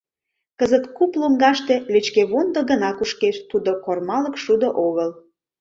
[0.59, 5.09] Кызыт куп лоҥгаште лӧчкевондо гына кушкеш, тудо кормалык шудо огыл.